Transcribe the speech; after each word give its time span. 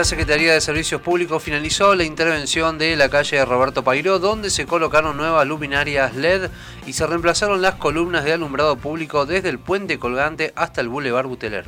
La 0.00 0.04
Secretaría 0.04 0.54
de 0.54 0.62
Servicios 0.62 1.02
Públicos 1.02 1.42
finalizó 1.42 1.94
la 1.94 2.04
intervención 2.04 2.78
de 2.78 2.96
la 2.96 3.10
calle 3.10 3.44
Roberto 3.44 3.84
Pairó, 3.84 4.18
donde 4.18 4.48
se 4.48 4.64
colocaron 4.64 5.18
nuevas 5.18 5.46
luminarias 5.46 6.16
LED 6.16 6.48
y 6.86 6.94
se 6.94 7.06
reemplazaron 7.06 7.60
las 7.60 7.74
columnas 7.74 8.24
de 8.24 8.32
alumbrado 8.32 8.76
público 8.76 9.26
desde 9.26 9.50
el 9.50 9.58
puente 9.58 9.98
colgante 9.98 10.54
hasta 10.56 10.80
el 10.80 10.88
Boulevard 10.88 11.26
Buteler. 11.26 11.66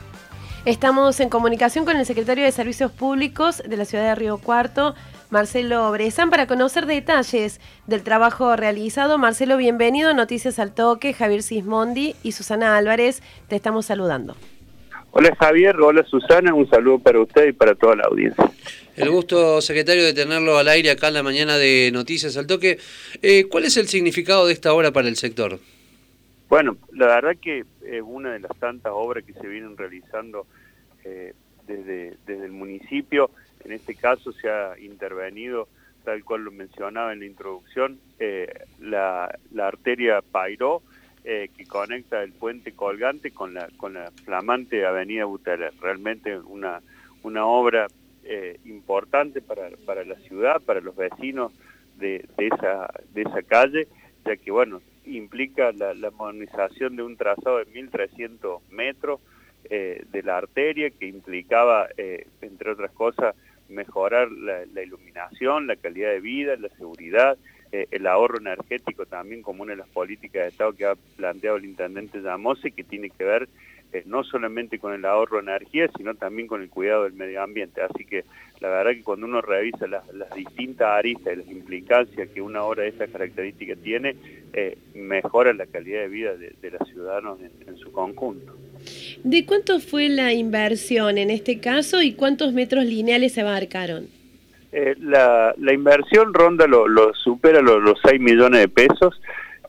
Estamos 0.64 1.20
en 1.20 1.28
comunicación 1.28 1.84
con 1.84 1.98
el 1.98 2.06
secretario 2.06 2.46
de 2.46 2.52
Servicios 2.52 2.90
Públicos 2.90 3.62
de 3.66 3.76
la 3.76 3.84
ciudad 3.84 4.04
de 4.04 4.14
Río 4.14 4.38
Cuarto, 4.38 4.94
Marcelo 5.28 5.92
Brezán, 5.92 6.30
para 6.30 6.46
conocer 6.46 6.86
detalles 6.86 7.60
del 7.86 8.02
trabajo 8.02 8.56
realizado. 8.56 9.18
Marcelo, 9.18 9.58
bienvenido 9.58 10.08
a 10.08 10.14
Noticias 10.14 10.58
al 10.58 10.72
Toque. 10.72 11.12
Javier 11.12 11.42
Sismondi 11.42 12.16
y 12.22 12.32
Susana 12.32 12.78
Álvarez, 12.78 13.22
te 13.48 13.56
estamos 13.56 13.84
saludando. 13.84 14.36
Hola 15.14 15.36
Javier, 15.38 15.76
hola 15.78 16.02
Susana, 16.04 16.54
un 16.54 16.66
saludo 16.70 16.98
para 16.98 17.20
usted 17.20 17.48
y 17.48 17.52
para 17.52 17.74
toda 17.74 17.96
la 17.96 18.04
audiencia. 18.04 18.50
El 18.96 19.10
gusto, 19.10 19.60
secretario, 19.60 20.04
de 20.04 20.14
tenerlo 20.14 20.56
al 20.56 20.68
aire 20.68 20.90
acá 20.90 21.08
en 21.08 21.14
la 21.14 21.22
mañana 21.22 21.58
de 21.58 21.90
Noticias 21.92 22.38
al 22.38 22.46
Toque. 22.46 22.78
Eh, 23.20 23.44
¿Cuál 23.44 23.64
es 23.66 23.76
el 23.76 23.88
significado 23.88 24.46
de 24.46 24.54
esta 24.54 24.72
obra 24.72 24.90
para 24.90 25.08
el 25.08 25.16
sector? 25.16 25.58
Bueno, 26.48 26.78
la 26.92 27.08
verdad 27.08 27.36
que 27.38 27.66
es 27.84 28.02
una 28.02 28.32
de 28.32 28.40
las 28.40 28.56
tantas 28.58 28.90
obras 28.94 29.22
que 29.24 29.34
se 29.34 29.46
vienen 29.46 29.76
realizando 29.76 30.46
eh, 31.04 31.34
desde, 31.66 32.16
desde 32.26 32.46
el 32.46 32.52
municipio. 32.52 33.30
En 33.66 33.72
este 33.72 33.94
caso 33.94 34.32
se 34.32 34.48
ha 34.48 34.78
intervenido, 34.80 35.68
tal 36.06 36.24
cual 36.24 36.44
lo 36.44 36.52
mencionaba 36.52 37.12
en 37.12 37.20
la 37.20 37.26
introducción, 37.26 38.00
eh, 38.18 38.50
la, 38.80 39.38
la 39.52 39.68
arteria 39.68 40.22
Pairó, 40.22 40.82
eh, 41.24 41.50
que 41.56 41.66
conecta 41.66 42.22
el 42.22 42.32
puente 42.32 42.72
colgante 42.72 43.30
con 43.30 43.54
la, 43.54 43.68
con 43.76 43.94
la 43.94 44.10
flamante 44.24 44.84
avenida 44.84 45.24
Buteler. 45.24 45.72
Realmente 45.80 46.36
una, 46.38 46.80
una 47.22 47.46
obra 47.46 47.86
eh, 48.24 48.58
importante 48.64 49.40
para, 49.40 49.70
para 49.86 50.04
la 50.04 50.16
ciudad, 50.16 50.60
para 50.60 50.80
los 50.80 50.96
vecinos 50.96 51.52
de, 51.98 52.26
de, 52.36 52.46
esa, 52.48 52.90
de 53.14 53.22
esa 53.22 53.42
calle, 53.42 53.88
ya 54.24 54.36
que 54.36 54.50
bueno, 54.50 54.80
implica 55.04 55.72
la, 55.72 56.10
modernización 56.10 56.96
de 56.96 57.02
un 57.02 57.16
trazado 57.16 57.58
de 57.58 57.66
1.300 57.66 58.60
metros 58.70 59.20
eh, 59.70 60.04
de 60.10 60.22
la 60.22 60.38
arteria 60.38 60.90
que 60.90 61.06
implicaba, 61.06 61.88
entre 62.40 62.72
otras 62.72 62.90
cosas, 62.92 63.34
mejorar 63.72 64.30
la, 64.30 64.82
iluminación, 64.82 65.66
la 65.66 65.76
calidad 65.76 66.10
de 66.10 66.20
vida, 66.20 66.56
la 66.56 66.68
seguridad, 66.70 67.38
eh, 67.72 67.86
el 67.90 68.06
ahorro 68.06 68.38
energético 68.38 69.06
también 69.06 69.40
como 69.40 69.62
una 69.62 69.72
de 69.72 69.78
las 69.78 69.88
políticas 69.88 70.42
de 70.42 70.48
Estado 70.48 70.74
que 70.74 70.84
ha 70.84 70.94
planteado 71.16 71.56
el 71.56 71.64
intendente 71.64 72.20
Llamose, 72.20 72.70
que 72.70 72.84
tiene 72.84 73.08
que 73.08 73.24
ver 73.24 73.48
eh, 73.92 74.02
no 74.06 74.24
solamente 74.24 74.78
con 74.78 74.92
el 74.94 75.04
ahorro 75.04 75.36
de 75.36 75.50
energía, 75.50 75.88
sino 75.96 76.14
también 76.14 76.48
con 76.48 76.62
el 76.62 76.70
cuidado 76.70 77.04
del 77.04 77.14
medio 77.14 77.42
ambiente. 77.42 77.80
Así 77.82 78.04
que 78.04 78.24
la 78.60 78.68
verdad 78.68 78.92
que 78.92 79.02
cuando 79.02 79.26
uno 79.26 79.40
revisa 79.40 79.86
las, 79.86 80.04
distintas 80.36 80.88
aristas 80.88 81.32
y 81.32 81.36
las 81.36 81.48
implicancias 81.48 82.28
que 82.28 82.40
una 82.40 82.62
obra 82.62 82.82
de 82.82 82.90
esta 82.90 83.06
característica 83.06 83.74
tiene, 83.76 84.16
eh, 84.52 84.76
mejora 84.94 85.52
la 85.54 85.66
calidad 85.66 86.00
de 86.02 86.08
vida 86.08 86.36
de, 86.36 86.54
de 86.60 86.70
los 86.70 86.88
ciudadanos 86.88 87.38
en, 87.40 87.68
en 87.68 87.76
su 87.78 87.90
conjunto. 87.90 88.54
¿De 89.24 89.46
cuánto 89.46 89.80
fue 89.80 90.08
la 90.08 90.32
inversión 90.32 91.18
en 91.18 91.30
este 91.30 91.58
caso 91.58 92.02
y 92.02 92.12
cuántos 92.12 92.52
metros 92.52 92.84
lineales 92.84 93.32
se 93.32 93.40
abarcaron? 93.40 94.21
Eh, 94.72 94.94
la, 94.98 95.54
la, 95.58 95.72
inversión 95.74 96.32
ronda 96.32 96.66
lo, 96.66 96.88
lo 96.88 97.12
supera 97.12 97.60
los, 97.60 97.82
los 97.82 98.00
6 98.02 98.18
millones 98.18 98.60
de 98.60 98.68
pesos, 98.68 99.20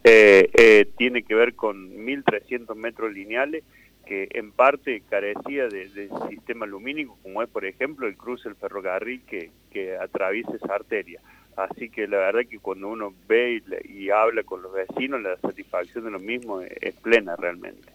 eh, 0.05 0.49
eh, 0.53 0.87
tiene 0.97 1.23
que 1.23 1.35
ver 1.35 1.55
con 1.55 1.91
1.300 2.05 2.73
metros 2.75 3.11
lineales 3.11 3.65
que 4.05 4.29
en 4.31 4.51
parte 4.51 5.01
carecía 5.09 5.67
de, 5.67 6.09
sistema 6.29 6.65
lumínico, 6.65 7.17
como 7.21 7.41
es 7.41 7.49
por 7.49 7.65
ejemplo 7.65 8.07
el 8.07 8.15
cruce 8.15 8.47
del 8.47 8.57
ferrocarril 8.57 9.21
que, 9.27 9.51
que 9.71 9.97
atraviesa 9.97 10.55
esa 10.55 10.75
arteria. 10.75 11.19
Así 11.57 11.89
que 11.89 12.07
la 12.07 12.17
verdad 12.17 12.41
que 12.49 12.59
cuando 12.59 12.87
uno 12.87 13.13
ve 13.27 13.61
y, 13.87 14.03
y 14.03 14.09
habla 14.09 14.43
con 14.43 14.61
los 14.61 14.73
vecinos, 14.73 15.21
la 15.21 15.37
satisfacción 15.37 16.05
de 16.05 16.11
lo 16.11 16.19
mismo 16.19 16.61
es, 16.61 16.71
es 16.81 16.95
plena 16.95 17.35
realmente. 17.35 17.89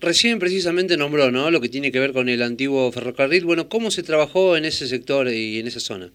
Recién 0.00 0.38
precisamente 0.38 0.96
nombró, 0.96 1.30
¿no? 1.30 1.50
Lo 1.50 1.60
que 1.60 1.68
tiene 1.68 1.92
que 1.92 2.00
ver 2.00 2.12
con 2.12 2.28
el 2.28 2.42
antiguo 2.42 2.90
ferrocarril. 2.90 3.44
Bueno, 3.44 3.68
¿cómo 3.68 3.90
se 3.90 4.02
trabajó 4.02 4.56
en 4.56 4.64
ese 4.64 4.88
sector 4.88 5.28
y 5.28 5.60
en 5.60 5.66
esa 5.66 5.78
zona? 5.78 6.10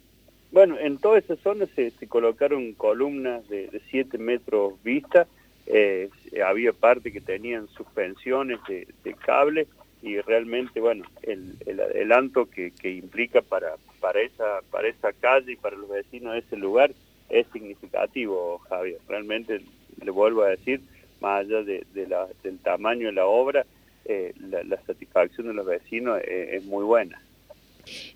Bueno, 0.52 0.78
en 0.80 0.97
toda 0.97 1.19
esa 1.19 1.35
zona 1.38 1.66
se, 1.75 1.91
colocaron 2.08 2.74
columnas 2.74 3.47
de 3.50 3.81
7 3.90 4.18
metros 4.18 4.81
vista, 4.84 5.28
eh, 5.66 6.09
había 6.46 6.72
parte 6.72 7.12
que 7.12 7.19
tenían 7.19 7.68
suspensiones 7.68 8.59
de, 8.68 8.88
de 9.03 9.13
cable 9.13 9.68
y 10.02 10.19
realmente, 10.22 10.80
bueno, 10.80 11.06
el, 11.24 11.56
el 11.66 11.80
adelanto 11.80 12.46
que, 12.50 12.72
implica 12.84 13.41
para, 13.41 13.75
para, 14.00 14.22
esa, 14.22 14.62
para 14.72 14.88
esa 14.88 15.12
calle 15.13 15.53
y 15.53 15.56
para 15.56 15.75
los 15.75 15.90
vecinos 15.90 16.34
de 16.34 16.40
ese 16.40 16.56
lugar 16.56 16.91
es 17.29 17.47
significativo, 17.52 18.59
Javier. 18.69 19.00
Realmente, 19.08 19.62
le 20.02 20.12
vuelvo 20.12 20.44
a 20.44 20.50
decir, 20.50 20.81
más 21.19 21.41
allá 21.41 21.64
del 21.64 22.59
tamaño 22.64 23.08
de 23.08 23.14
la 23.14 23.25
obra, 23.25 23.66
eh, 24.06 24.34
la, 24.40 24.81
satisfacción 24.84 25.47
de 25.47 25.53
los 25.53 25.66
vecinos 25.66 26.22
es, 26.22 26.53
es 26.53 26.66
muy 26.66 26.85
buena. 26.85 27.22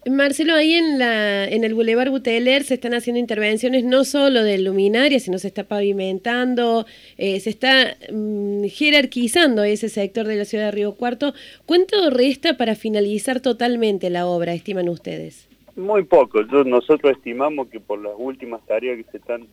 Marcelo, 0.10 0.56
ahí 0.56 0.74
en, 0.74 1.00
la, 1.00 1.46
en 1.48 1.64
el 1.64 1.74
Boulevard 1.74 2.10
Buteler 2.10 2.64
se 2.64 2.76
están 2.76 2.94
haciendo 2.94 3.20
intervenciones 3.20 3.84
no 3.84 4.04
solo 4.04 4.44
de 4.44 4.58
luminaria, 4.58 5.20
sino 5.20 5.38
se 5.38 5.48
está 5.48 5.66
pavimentando, 5.66 6.86
eh, 7.18 7.40
se 7.40 7.50
está 7.50 7.96
mm, 8.12 8.66
jerarquizando 8.66 9.64
ese 9.64 9.90
sector 9.90 10.28
de 10.28 10.36
la 10.36 10.46
ciudad 10.46 10.66
de 10.66 10.72
Río 10.72 10.96
Cuarto. 10.96 11.34
¿Cuánto 11.66 12.10
resta 12.10 12.58
para 12.58 12.76
finalizar 12.76 13.42
totalmente 13.42 14.10
la 14.10 14.26
obra, 14.28 14.54
estiman 14.54 14.90
ustedes? 14.90 15.48
Muy 15.76 16.04
poco. 16.04 16.42
Yo, 16.48 16.64
nosotros 16.64 17.14
estimamos 17.14 17.70
que 17.70 17.80
por 17.80 18.02
las 18.02 18.14
últimas 18.18 18.66
tareas 18.66 18.98
que 18.98 19.12
se 19.12 19.18
están 19.18 19.48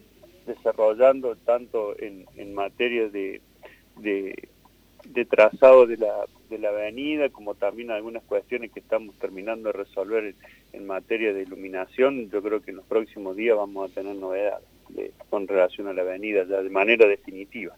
desarrollando, 0.47 1.37
tanto 1.45 1.99
en, 2.01 2.25
en 2.37 2.55
materia 2.55 3.09
de, 3.09 3.41
de, 3.99 4.49
de 5.13 5.25
trazado 5.25 5.87
de 5.87 5.97
la 5.97 6.27
de 6.49 6.59
la 6.59 6.71
avenida, 6.71 7.29
como 7.29 7.55
también 7.55 7.91
algunas 7.91 8.23
cuestiones 8.23 8.73
que 8.73 8.81
estamos 8.81 9.15
terminando 9.19 9.71
de 9.71 9.79
resolver 9.79 10.25
en, 10.25 10.35
en, 10.73 10.87
materia 10.87 11.33
de 11.33 11.43
iluminación. 11.43 12.31
Yo 12.31 12.43
creo 12.43 12.63
que 12.63 12.71
en 12.71 12.79
los 12.79 12.87
próximos 12.87 13.37
días 13.37 13.57
vamos 13.57 13.91
a 13.91 13.95
tener 13.95 14.17
novedades 14.17 14.65
de, 14.89 15.13
con 15.29 15.47
relación 15.47 15.89
a 15.89 15.93
la 15.93 16.03
avenida 16.03 16.45
ya 16.49 16.63
de 16.63 16.71
manera 16.71 17.07
definitiva. 17.07 17.75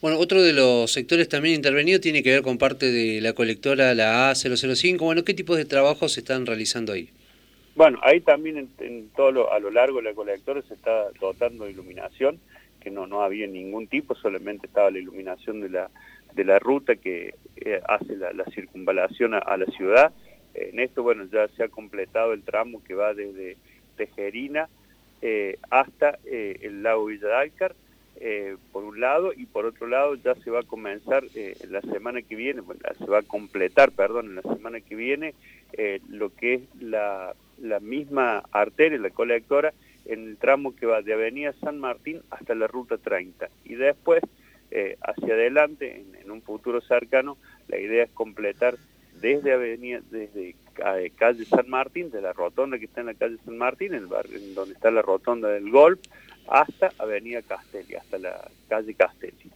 Bueno, 0.00 0.18
otro 0.18 0.40
de 0.40 0.54
los 0.54 0.90
sectores 0.90 1.28
también 1.28 1.56
intervenidos 1.56 2.00
tiene 2.00 2.22
que 2.22 2.30
ver 2.30 2.42
con 2.42 2.56
parte 2.56 2.90
de 2.90 3.20
la 3.20 3.34
colectora, 3.34 3.94
la 3.94 4.30
A005. 4.30 4.98
Bueno, 4.98 5.24
¿qué 5.24 5.34
tipos 5.34 5.58
de 5.58 5.66
trabajos 5.66 6.12
se 6.14 6.20
están 6.20 6.46
realizando 6.46 6.94
ahí? 6.94 7.10
Bueno, 7.74 7.98
ahí 8.02 8.20
también 8.20 8.56
en, 8.56 8.68
en 8.78 9.10
todo 9.10 9.30
lo, 9.30 9.52
a 9.52 9.58
lo 9.58 9.70
largo 9.70 9.98
de 9.98 10.04
la 10.04 10.14
colectora 10.14 10.62
se 10.62 10.72
está 10.72 11.10
dotando 11.20 11.66
de 11.66 11.72
iluminación, 11.72 12.40
que 12.80 12.90
no, 12.90 13.06
no 13.06 13.22
había 13.22 13.46
ningún 13.46 13.86
tipo, 13.86 14.14
solamente 14.14 14.66
estaba 14.66 14.90
la 14.90 14.98
iluminación 14.98 15.60
de 15.60 15.68
la 15.68 15.90
de 16.34 16.44
la 16.44 16.58
ruta 16.58 16.96
que 16.96 17.34
eh, 17.56 17.80
hace 17.88 18.16
la, 18.16 18.32
la 18.32 18.44
circunvalación 18.46 19.34
a, 19.34 19.56
la 19.56 19.66
ciudad. 19.66 20.12
En 20.54 20.78
esto, 20.78 21.02
bueno, 21.02 21.24
ya 21.24 21.48
se 21.48 21.64
ha 21.64 21.68
completado 21.68 22.32
el 22.32 22.42
tramo 22.42 22.82
que 22.84 22.94
va 22.94 23.14
desde 23.14 23.56
Tejerina 23.96 24.68
eh, 25.22 25.58
hasta 25.68 26.18
eh, 26.24 26.58
el 26.62 26.82
lago 26.82 27.06
Villadalcar, 27.06 27.74
eh, 28.20 28.56
por 28.72 28.84
un 28.84 29.00
lado, 29.00 29.32
y 29.34 29.44
por 29.46 29.66
otro 29.66 29.86
lado 29.86 30.14
ya 30.14 30.34
se 30.36 30.50
va 30.50 30.60
a 30.60 30.64
comenzar 30.64 31.24
la 31.68 31.80
semana 31.82 32.22
que 32.22 32.36
viene, 32.36 32.62
bueno, 32.62 32.80
se 32.98 33.04
va 33.04 33.18
a 33.18 33.22
completar, 33.22 33.92
perdón, 33.92 34.26
en 34.26 34.36
la 34.36 34.42
semana 34.42 34.80
que 34.80 34.94
viene, 34.94 35.34
lo 36.08 36.34
que 36.34 36.54
es 36.54 36.62
la, 36.80 37.34
la 37.60 37.80
misma 37.80 38.42
arteria, 38.50 38.98
la 38.98 39.10
colectora, 39.10 39.72
en 40.10 40.28
el 40.28 40.36
tramo 40.36 40.74
que 40.74 40.86
va 40.86 41.02
de 41.02 41.14
Avenida 41.14 41.54
San 41.60 41.78
Martín 41.78 42.20
hasta 42.30 42.54
la 42.54 42.66
Ruta 42.66 42.98
30. 42.98 43.48
Y 43.64 43.76
después 43.76 44.22
eh, 44.72 44.96
hacia 45.02 45.34
adelante, 45.34 46.04
en, 46.22 46.30
un 46.30 46.42
futuro 46.42 46.80
cercano, 46.80 47.36
la 47.68 47.78
idea 47.78 48.04
es 48.04 48.10
completar 48.10 48.76
desde 49.20 49.52
avenida, 49.52 50.00
desde 50.10 50.50
eh, 50.50 51.12
calle 51.16 51.44
San 51.44 51.68
Martín, 51.68 52.10
de 52.10 52.22
la 52.22 52.32
rotonda 52.32 52.78
que 52.78 52.84
está 52.84 53.00
en 53.00 53.08
la 53.08 53.14
calle 53.14 53.36
San 53.44 53.58
Martín, 53.58 53.94
en, 53.94 54.00
el 54.00 54.06
barrio, 54.06 54.38
en 54.38 54.54
donde 54.54 54.74
está 54.74 54.90
la 54.90 55.02
rotonda 55.02 55.48
del 55.48 55.70
Golf, 55.70 56.00
hasta 56.48 56.92
avenida 56.98 57.42
Castelli, 57.42 57.94
hasta 57.94 58.18
la 58.18 58.48
calle 58.68 58.94
Castelli. 58.94 59.50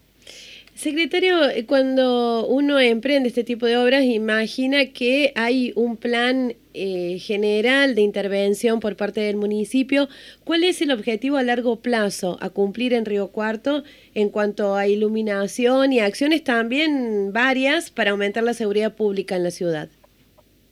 Secretario, 0.74 1.48
eh, 1.48 1.66
cuando 1.66 2.46
uno 2.48 2.80
emprende 2.80 3.28
este 3.28 3.44
tipo 3.44 3.64
de 3.64 3.76
obras, 3.76 4.02
imagina 4.02 4.86
que 4.86 5.32
hay 5.36 5.72
un 5.76 5.96
plan 5.96 6.54
eh, 6.74 7.18
general 7.20 7.94
de 7.94 8.02
intervención 8.02 8.80
por 8.80 8.96
parte 8.96 9.20
del 9.20 9.36
municipio. 9.36 10.08
¿Cuál 10.42 10.64
es 10.64 10.82
el 10.82 10.90
objetivo 10.90 11.36
a 11.36 11.44
largo 11.44 11.76
plazo 11.76 12.38
a 12.40 12.50
cumplir 12.50 12.92
en 12.92 13.04
Río 13.04 13.28
Cuarto 13.28 13.84
en 14.14 14.30
cuanto 14.30 14.74
a 14.74 14.88
iluminación 14.88 15.92
y 15.92 16.00
acciones 16.00 16.42
también 16.42 17.32
varias 17.32 17.92
para 17.92 18.10
aumentar 18.10 18.42
la 18.42 18.52
seguridad 18.52 18.96
pública 18.96 19.36
en 19.36 19.44
la 19.44 19.52
ciudad? 19.52 19.88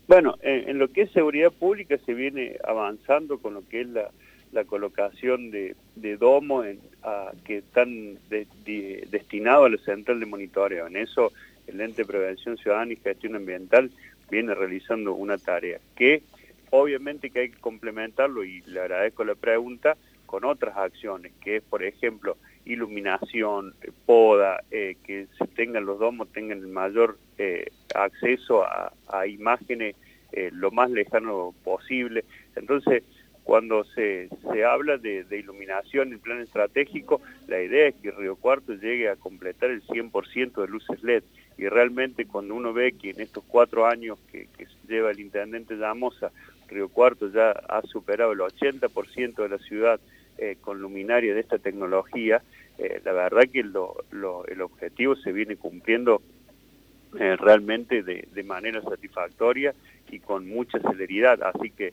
Bueno, 0.08 0.34
en, 0.42 0.78
lo 0.78 0.88
que 0.88 1.02
es 1.02 1.12
seguridad 1.12 1.52
pública 1.52 1.96
se 2.04 2.12
viene 2.12 2.56
avanzando 2.64 3.38
con 3.38 3.54
lo 3.54 3.68
que 3.68 3.82
es 3.82 3.88
la, 3.88 4.10
colocación 4.66 5.50
de, 5.50 5.74
domos 6.18 6.66
en, 6.66 6.80
que 7.44 7.58
están 7.58 8.18
destinados 8.28 9.66
a 9.66 9.70
la 9.70 9.78
central 9.78 10.20
de 10.20 10.26
monitoreo. 10.26 10.86
En 10.86 10.96
eso 10.96 11.32
el 11.66 11.80
ente 11.80 12.02
de 12.02 12.06
prevención 12.06 12.56
ciudadana 12.56 12.92
y 12.92 12.96
gestión 12.96 13.36
ambiental 13.36 13.90
viene 14.30 14.54
realizando 14.54 15.14
una 15.14 15.38
tarea 15.38 15.78
que 15.94 16.22
obviamente 16.70 17.30
que 17.30 17.40
hay 17.40 17.50
que 17.50 17.60
complementarlo 17.60 18.44
y 18.44 18.62
le 18.62 18.80
agradezco 18.80 19.24
la 19.24 19.34
pregunta 19.34 19.96
con 20.26 20.44
otras 20.44 20.76
acciones, 20.76 21.32
que 21.42 21.56
es 21.56 21.62
por 21.62 21.82
ejemplo 21.82 22.36
iluminación, 22.64 23.74
poda, 24.06 24.62
eh, 24.70 24.96
que 25.04 25.26
tengan 25.54 25.84
los 25.84 25.98
domos, 25.98 26.28
tengan 26.32 26.58
el 26.58 26.68
mayor 26.68 27.18
eh, 27.38 27.66
acceso 27.94 28.64
a, 28.64 28.92
imágenes 29.26 29.96
eh, 30.32 30.50
lo 30.52 30.70
más 30.70 30.90
lejano 30.90 31.54
posible. 31.64 32.24
Entonces, 32.56 33.02
cuando 33.44 33.84
se, 33.84 34.28
se 34.50 34.64
habla 34.64 34.98
de, 34.98 35.26
iluminación 35.30 36.12
en 36.12 36.20
plan 36.20 36.40
estratégico, 36.40 37.20
la 37.48 37.60
idea 37.60 37.88
es 37.88 37.94
que 37.96 38.10
Río 38.10 38.36
Cuarto 38.36 38.74
llegue 38.74 39.08
a 39.08 39.16
completar 39.16 39.70
el 39.70 39.82
100% 39.82 40.60
de 40.60 40.68
luces 40.68 41.02
LED. 41.02 41.24
Y 41.58 41.68
realmente 41.68 42.26
cuando 42.26 42.54
uno 42.54 42.72
ve 42.72 42.92
que 42.92 43.10
en 43.10 43.20
estos 43.20 43.44
cuatro 43.46 43.86
años 43.86 44.18
que, 44.30 44.48
lleva 44.88 45.10
el 45.10 45.20
intendente 45.20 45.76
Llamosa, 45.76 46.30
Río 46.68 46.88
Cuarto 46.88 47.28
ya 47.30 47.50
ha 47.50 47.82
superado 47.82 48.32
el 48.32 48.38
80% 48.38 49.34
de 49.34 49.48
la 49.48 49.58
ciudad 49.58 50.00
eh, 50.38 50.56
con 50.60 50.80
luminaria 50.80 51.34
de 51.34 51.40
esta 51.40 51.58
tecnología, 51.58 52.42
eh, 52.78 53.00
la 53.04 53.12
verdad 53.12 53.42
que 53.52 53.60
el 53.60 54.62
objetivo 54.62 55.14
se 55.16 55.32
viene 55.32 55.56
cumpliendo 55.56 56.22
eh, 57.18 57.36
realmente 57.36 58.02
de, 58.02 58.26
de 58.32 58.42
manera 58.42 58.80
satisfactoria 58.80 59.74
y 60.10 60.20
con 60.20 60.48
mucha 60.48 60.78
celeridad. 60.80 61.42
Así 61.42 61.70
que 61.70 61.92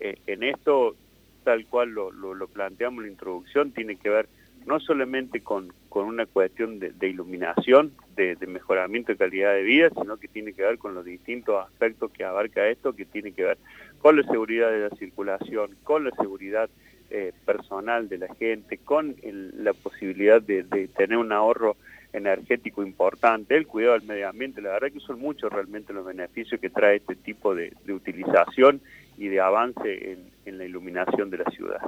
eh, 0.00 0.18
en 0.26 0.42
esto, 0.42 0.96
tal 1.44 1.66
cual 1.66 1.90
lo, 1.90 2.10
lo, 2.10 2.48
planteamos 2.48 2.98
en 3.00 3.06
la 3.06 3.12
introducción, 3.12 3.72
tiene 3.72 3.96
que 3.96 4.08
ver 4.08 4.28
no 4.66 4.80
solamente 4.80 5.40
con, 5.40 5.72
con 5.88 6.06
una 6.06 6.26
cuestión 6.26 6.78
de, 6.78 7.08
iluminación, 7.08 7.92
de, 8.16 8.36
mejoramiento 8.46 9.12
de 9.12 9.18
calidad 9.18 9.54
de 9.54 9.62
vida, 9.62 9.90
sino 9.90 10.16
que 10.18 10.28
tiene 10.28 10.52
que 10.52 10.62
ver 10.62 10.78
con 10.78 10.94
los 10.94 11.04
distintos 11.04 11.66
aspectos 11.66 12.10
que 12.12 12.24
abarca 12.24 12.66
esto, 12.68 12.94
que 12.94 13.04
tiene 13.04 13.32
que 13.32 13.44
ver 13.44 13.58
con 14.00 14.16
la 14.16 14.22
seguridad 14.24 14.70
de 14.70 14.88
la 14.88 14.96
circulación, 14.96 15.76
con 15.82 16.04
la 16.04 16.10
seguridad 16.12 16.68
eh, 17.10 17.32
personal 17.44 18.08
de 18.08 18.18
la 18.18 18.34
gente, 18.34 18.78
con 18.78 19.16
la 19.22 19.72
posibilidad 19.72 20.40
de, 20.40 20.64
tener 20.96 21.18
un 21.18 21.32
ahorro 21.32 21.76
energético 22.12 22.82
importante, 22.82 23.56
el 23.56 23.66
cuidado 23.66 23.98
del 23.98 24.08
medio 24.08 24.28
ambiente, 24.28 24.60
la 24.60 24.70
verdad 24.70 24.92
que 24.92 25.00
son 25.00 25.20
muchos 25.20 25.52
realmente 25.52 25.92
los 25.92 26.04
beneficios 26.04 26.60
que 26.60 26.70
trae 26.70 26.96
este 26.96 27.14
tipo 27.14 27.54
de, 27.54 27.72
de 27.84 27.92
utilización 27.92 28.80
y 29.20 29.28
de 29.28 29.38
avance 29.38 30.16
en, 30.46 30.58
la 30.58 30.64
iluminación 30.64 31.30
de 31.30 31.38
la 31.38 31.44
ciudad. 31.52 31.78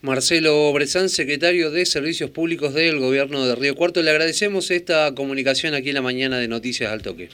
Marcelo 0.00 0.72
Brezán, 0.72 1.08
secretario 1.08 1.72
de 1.72 1.84
Servicios 1.86 2.30
Públicos 2.30 2.72
del 2.72 3.00
Gobierno 3.00 3.44
de 3.44 3.56
Río 3.56 3.74
Cuarto, 3.74 4.00
le 4.00 4.10
agradecemos 4.10 4.70
esta 4.70 5.12
comunicación 5.14 5.74
aquí 5.74 5.88
en 5.88 5.96
la 5.96 6.02
mañana 6.02 6.38
de 6.38 6.46
Noticias 6.46 6.92
al 6.92 7.02
Toque. 7.02 7.30